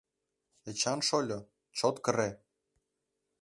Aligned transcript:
Эчан 0.69 0.99
шольо, 1.07 1.39
чот 1.77 1.95
кыре! 2.03 2.29